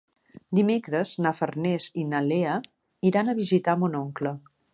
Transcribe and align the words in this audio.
Dimecres 0.59 1.11
na 1.25 1.33
Farners 1.41 1.87
i 2.05 2.07
na 2.15 2.23
Lea 2.31 2.57
iran 3.11 3.31
a 3.31 3.37
visitar 3.43 3.79
mon 3.85 4.01
oncle. 4.05 4.35